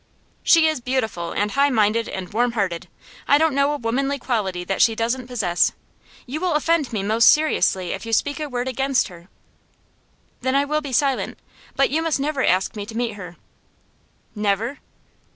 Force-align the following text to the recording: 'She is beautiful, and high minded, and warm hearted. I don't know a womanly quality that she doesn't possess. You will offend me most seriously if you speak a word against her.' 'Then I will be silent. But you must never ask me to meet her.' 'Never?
'She 0.41 0.65
is 0.65 0.81
beautiful, 0.81 1.31
and 1.31 1.51
high 1.51 1.69
minded, 1.69 2.09
and 2.09 2.33
warm 2.33 2.53
hearted. 2.53 2.87
I 3.27 3.37
don't 3.37 3.53
know 3.53 3.71
a 3.71 3.77
womanly 3.77 4.17
quality 4.17 4.63
that 4.63 4.81
she 4.81 4.95
doesn't 4.95 5.27
possess. 5.27 5.73
You 6.25 6.39
will 6.39 6.53
offend 6.53 6.91
me 6.91 7.03
most 7.03 7.29
seriously 7.31 7.91
if 7.91 8.03
you 8.03 8.11
speak 8.11 8.39
a 8.39 8.49
word 8.49 8.67
against 8.67 9.09
her.' 9.09 9.27
'Then 10.41 10.55
I 10.55 10.65
will 10.65 10.81
be 10.81 10.91
silent. 10.91 11.37
But 11.75 11.91
you 11.91 12.01
must 12.01 12.19
never 12.19 12.43
ask 12.43 12.75
me 12.75 12.83
to 12.87 12.97
meet 12.97 13.13
her.' 13.13 13.35
'Never? 14.33 14.79